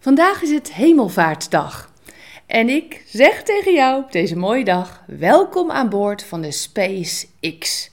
Vandaag 0.00 0.42
is 0.42 0.50
het 0.50 0.72
Hemelvaartsdag. 0.72 1.92
En 2.46 2.68
ik 2.68 3.02
zeg 3.06 3.42
tegen 3.42 3.72
jou 3.72 4.02
op 4.02 4.12
deze 4.12 4.36
mooie 4.36 4.64
dag: 4.64 5.02
welkom 5.06 5.70
aan 5.70 5.88
boord 5.88 6.24
van 6.24 6.40
de 6.40 6.50
SpaceX. 6.50 7.90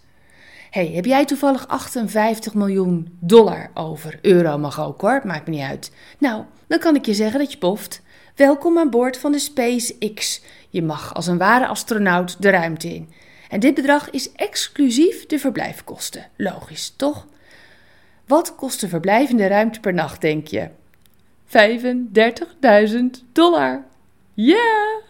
Hey, 0.72 0.88
heb 0.88 1.06
jij 1.06 1.26
toevallig 1.26 1.68
58 1.68 2.54
miljoen 2.54 3.18
dollar 3.20 3.72
over? 3.74 4.20
Euro 4.22 4.58
mag 4.58 4.82
ook 4.82 5.02
hoor, 5.02 5.22
maakt 5.24 5.48
me 5.48 5.54
niet 5.54 5.64
uit. 5.64 5.92
Nou, 6.18 6.44
dan 6.68 6.80
kan 6.80 6.96
ik 6.96 7.06
je 7.06 7.14
zeggen 7.14 7.40
dat 7.40 7.52
je 7.52 7.58
boft. 7.58 8.02
Welkom 8.36 8.78
aan 8.78 8.90
boord 8.90 9.18
van 9.18 9.32
de 9.32 9.40
SpaceX. 9.40 10.42
Je 10.70 10.82
mag 10.82 11.14
als 11.14 11.28
een 11.28 11.38
ware 11.38 11.68
astronaut 11.68 12.42
de 12.42 12.50
ruimte 12.50 12.94
in. 12.94 13.10
En 13.50 13.60
dit 13.60 13.74
bedrag 13.74 14.10
is 14.10 14.32
exclusief 14.32 15.26
de 15.26 15.40
verblijfkosten. 15.40 16.28
Logisch, 16.38 16.94
toch? 16.96 17.28
Wat 18.28 18.56
kost 18.56 18.82
de 18.82 18.88
verblijf 18.88 19.30
in 19.30 19.38
de 19.38 19.48
ruimte 19.48 19.80
per 19.80 19.94
nacht, 19.94 20.22
denk 20.22 20.48
je? 20.48 20.70
35.000 21.48 23.00
dollar. 23.32 23.84
Ja! 24.34 25.04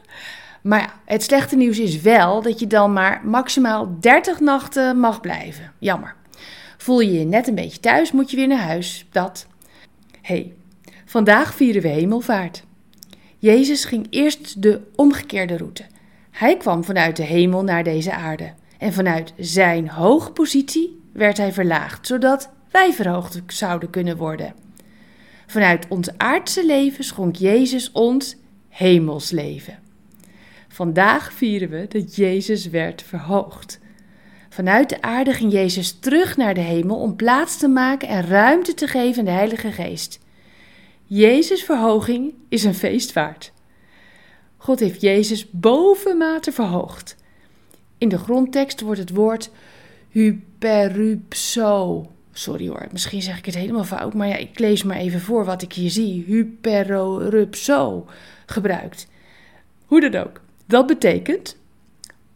Maar 0.61 0.79
ja, 0.79 0.93
het 1.05 1.23
slechte 1.23 1.55
nieuws 1.55 1.79
is 1.79 2.01
wel 2.01 2.41
dat 2.41 2.59
je 2.59 2.67
dan 2.67 2.93
maar 2.93 3.21
maximaal 3.23 3.97
30 3.99 4.39
nachten 4.39 4.99
mag 4.99 5.21
blijven. 5.21 5.71
Jammer. 5.79 6.15
Voel 6.77 6.99
je 6.99 7.19
je 7.19 7.25
net 7.25 7.47
een 7.47 7.55
beetje 7.55 7.79
thuis, 7.79 8.11
moet 8.11 8.31
je 8.31 8.35
weer 8.37 8.47
naar 8.47 8.57
huis. 8.57 9.05
Dat. 9.11 9.47
hey, 10.21 10.53
vandaag 11.05 11.53
vieren 11.53 11.81
we 11.81 11.87
hemelvaart. 11.87 12.63
Jezus 13.37 13.85
ging 13.85 14.07
eerst 14.09 14.61
de 14.61 14.81
omgekeerde 14.95 15.57
route. 15.57 15.85
Hij 16.31 16.57
kwam 16.57 16.83
vanuit 16.83 17.15
de 17.15 17.23
hemel 17.23 17.63
naar 17.63 17.83
deze 17.83 18.13
aarde. 18.13 18.53
En 18.77 18.93
vanuit 18.93 19.33
zijn 19.37 19.89
hoge 19.89 20.31
positie 20.31 21.01
werd 21.13 21.37
hij 21.37 21.53
verlaagd, 21.53 22.07
zodat 22.07 22.49
wij 22.71 22.93
verhoogd 22.93 23.41
zouden 23.47 23.89
kunnen 23.89 24.17
worden. 24.17 24.64
Vanuit 25.45 25.85
ons 25.89 26.17
aardse 26.17 26.65
leven 26.65 27.03
schonk 27.03 27.35
Jezus 27.35 27.91
ons 27.91 28.35
hemelsleven. 28.69 29.79
Vandaag 30.67 31.33
vieren 31.33 31.69
we 31.69 31.85
dat 31.89 32.15
Jezus 32.15 32.69
werd 32.69 33.01
verhoogd. 33.01 33.79
Vanuit 34.49 34.89
de 34.89 35.01
aarde 35.01 35.33
ging 35.33 35.51
Jezus 35.51 35.99
terug 35.99 36.37
naar 36.37 36.53
de 36.53 36.61
hemel 36.61 36.95
om 36.95 37.15
plaats 37.15 37.57
te 37.57 37.67
maken 37.67 38.07
en 38.07 38.27
ruimte 38.27 38.73
te 38.73 38.87
geven 38.87 39.19
aan 39.19 39.25
de 39.25 39.31
Heilige 39.31 39.71
Geest. 39.71 40.19
Jezus' 41.03 41.63
verhoging 41.63 42.33
is 42.49 42.63
een 42.63 42.75
feestvaart. 42.75 43.51
God 44.57 44.79
heeft 44.79 45.01
Jezus 45.01 45.49
bovenmate 45.51 46.51
verhoogd. 46.51 47.15
In 47.97 48.09
de 48.09 48.17
grondtekst 48.17 48.81
wordt 48.81 48.99
het 48.99 49.09
woord 49.09 49.51
hyperupso 50.09 52.09
Sorry 52.37 52.67
hoor, 52.67 52.87
misschien 52.91 53.21
zeg 53.21 53.37
ik 53.37 53.45
het 53.45 53.55
helemaal 53.55 53.83
fout, 53.83 54.13
maar 54.13 54.27
ja, 54.27 54.35
ik 54.35 54.59
lees 54.59 54.83
maar 54.83 54.97
even 54.97 55.21
voor 55.21 55.45
wat 55.45 55.61
ik 55.61 55.73
hier 55.73 55.89
zie. 55.89 56.23
Hyperorupso 56.27 58.07
gebruikt. 58.45 59.07
Hoe 59.85 60.09
dan 60.09 60.21
ook. 60.21 60.41
Dat 60.65 60.87
betekent, 60.87 61.57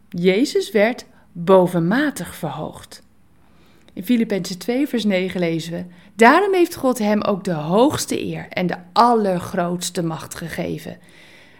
Jezus 0.09 0.72
werd 0.72 1.06
bovenmatig 1.31 2.36
verhoogd. 2.36 3.03
In 3.94 4.03
Filippenzen 4.03 4.58
2, 4.58 4.88
vers 4.88 5.03
9 5.03 5.39
lezen 5.39 5.72
we: 5.72 5.86
Daarom 6.16 6.53
heeft 6.53 6.75
God 6.75 6.97
hem 6.97 7.22
ook 7.22 7.44
de 7.44 7.53
hoogste 7.53 8.23
eer 8.23 8.47
en 8.50 8.67
de 8.67 8.78
allergrootste 8.94 10.03
macht 10.03 10.36
gegeven. 10.36 10.97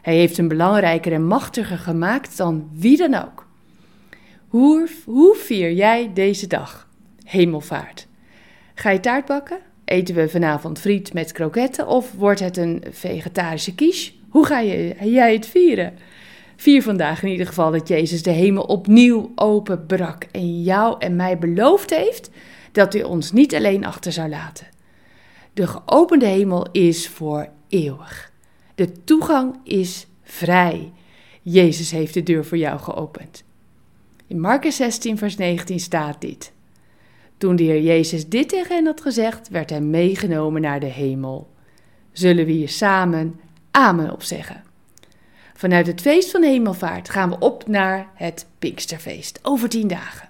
Hij 0.02 0.16
heeft 0.16 0.38
hem 0.38 0.48
belangrijker 0.48 1.14
en 1.14 1.26
machtiger 1.26 1.78
gemaakt 1.78 2.38
dan 2.38 2.70
wie 2.74 2.98
dan 2.98 3.14
ook. 3.14 3.48
Hoe, 4.48 4.90
hoe 5.06 5.36
vier 5.36 5.72
jij 5.72 6.12
deze 6.14 6.48
dag? 6.48 6.88
Hemelvaart. 7.24 8.08
Ga 8.80 8.90
je 8.90 9.00
taart 9.00 9.26
bakken? 9.26 9.60
Eten 9.86 10.16
we 10.16 10.30
vanavond 10.30 10.80
friet 10.80 11.14
met 11.14 11.32
kroketten 11.32 11.88
of 11.88 12.14
wordt 12.14 12.40
het 12.40 12.58
een 12.58 12.84
vegetarische 12.92 13.76
quiche? 13.76 14.12
Hoe 14.30 14.46
ga 14.46 14.60
je, 14.60 14.96
jij 15.04 15.34
het 15.34 15.46
vieren? 15.46 15.94
Vier 16.56 16.84
vandaag 16.84 17.24
in 17.24 17.30
ieder 17.30 17.48
geval 17.48 17.72
dat 17.72 17.88
Jezus 17.88 18.24
de 18.24 18.32
hemel 18.32 18.64
opnieuw 18.64 19.32
openbrak 19.36 20.24
en 20.32 20.64
jou 20.64 20.96
en 21.00 21.16
mij 21.16 21.38
beloofd 21.38 21.90
heeft 21.90 22.30
dat 22.72 22.94
hij 22.94 23.04
ons 23.04 23.32
niet 23.32 23.56
alleen 23.56 23.86
achter 23.86 24.12
zou 24.12 24.30
laten. 24.30 24.68
De 25.54 25.68
geopende 25.68 26.26
hemel 26.26 26.68
is 26.72 27.08
voor 27.08 27.50
eeuwig. 27.70 28.32
De 28.76 29.04
toegang 29.04 29.56
is 29.64 30.08
vrij. 30.24 30.92
Jezus 31.42 31.92
heeft 31.92 32.14
de 32.14 32.24
deur 32.24 32.46
voor 32.46 32.58
jou 32.58 32.80
geopend. 32.80 33.44
In 34.28 34.40
Marcus 34.40 34.76
16, 34.76 35.18
vers 35.18 35.36
19 35.36 35.80
staat 35.80 36.22
dit. 36.22 36.52
Toen 37.40 37.56
de 37.56 37.64
Heer 37.64 37.82
Jezus 37.82 38.30
dit 38.30 38.50
tegen 38.50 38.76
hen 38.76 38.86
had 38.86 39.02
gezegd, 39.02 39.50
werd 39.50 39.70
hij 39.70 39.82
meegenomen 39.82 40.62
naar 40.62 40.80
de 40.80 40.86
hemel. 40.86 41.50
Zullen 42.12 42.46
we 42.46 42.52
hier 42.52 42.70
samen 42.70 43.40
Amen 43.72 44.12
op 44.12 44.24
zeggen? 44.24 44.64
Vanuit 45.54 45.88
het 45.88 46.02
feest 46.02 46.32
van 46.32 46.42
de 46.42 46.48
hemelvaart 46.48 47.10
gaan 47.10 47.30
we 47.30 47.40
op 47.40 47.68
naar 47.68 48.08
het 48.14 48.46
Pinksterfeest, 48.60 49.40
over 49.42 49.70
tien 49.70 49.88
dagen. 49.88 50.30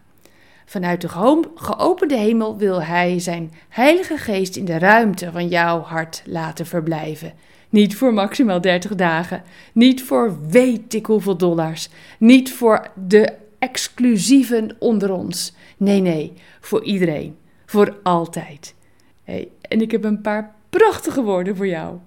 Vanuit 0.66 1.02
de 1.02 1.10
geopende 1.56 2.18
hemel 2.18 2.58
wil 2.58 2.84
Hij 2.84 3.20
zijn 3.20 3.54
Heilige 3.70 4.18
Geest 4.18 4.56
in 4.56 4.66
de 4.66 4.80
ruimte 4.80 5.32
van 5.32 5.48
jouw 5.48 5.80
hart 5.80 6.22
laten 6.26 6.66
verblijven. 6.66 7.34
Niet 7.70 7.96
voor 7.96 8.14
maximaal 8.14 8.62
30 8.62 8.96
dagen, 8.96 9.44
niet 9.74 10.04
voor 10.04 10.38
weet 10.50 10.94
ik 10.94 11.06
hoeveel 11.06 11.38
dollars, 11.38 11.90
niet 12.18 12.54
voor 12.54 12.88
de 13.08 13.34
exclusieven 13.60 14.76
onder 14.80 15.12
ons. 15.12 15.54
Nee, 15.78 16.02
nee, 16.02 16.34
voor 16.60 16.84
iedereen, 16.84 17.38
voor 17.66 18.00
altijd. 18.04 18.76
En 19.62 19.82
ik 19.82 19.92
heb 19.92 20.04
een 20.04 20.22
paar 20.22 20.56
prachtige 20.70 21.24
woorden 21.24 21.56
voor 21.56 21.68
jou. 21.68 21.98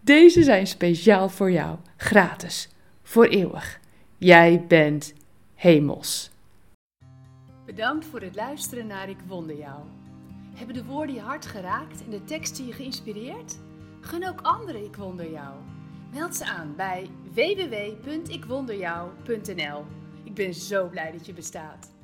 Deze 0.00 0.42
zijn 0.42 0.66
speciaal 0.66 1.28
voor 1.28 1.50
jou, 1.50 1.76
gratis, 1.96 2.68
voor 3.02 3.24
eeuwig. 3.24 3.80
Jij 4.18 4.64
bent 4.68 5.14
hemels. 5.54 6.30
Bedankt 7.66 8.06
voor 8.06 8.20
het 8.20 8.34
luisteren 8.34 8.86
naar 8.86 9.08
Ik 9.08 9.20
Wonder 9.26 9.56
Jou. 9.56 9.80
Hebben 10.54 10.74
de 10.74 10.84
woorden 10.84 11.14
je 11.14 11.20
hart 11.20 11.46
geraakt 11.46 12.04
en 12.04 12.10
de 12.10 12.24
teksten 12.24 12.66
je 12.66 12.72
geïnspireerd? 12.72 13.58
Gun 14.00 14.28
ook 14.28 14.40
anderen 14.40 14.84
Ik 14.84 14.96
Wonder 14.96 15.30
Jou. 15.30 15.54
Meld 16.12 16.36
ze 16.36 16.44
aan 16.44 16.74
bij 16.76 17.06
www.ikwonderjou.nl. 17.34 19.97
Ik 20.38 20.44
ben 20.44 20.54
zo 20.54 20.88
blij 20.88 21.12
dat 21.12 21.26
je 21.26 21.32
bestaat. 21.32 21.97